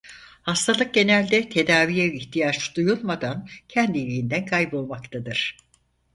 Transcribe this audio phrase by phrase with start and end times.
[0.41, 5.57] Hastalık genelde tedaviye ihtiyaç duyulmadan kendiliğinden kaybolmaktadır.